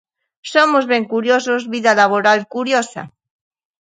[0.53, 3.01] Somos ben curiosos Vida laboral curiosa.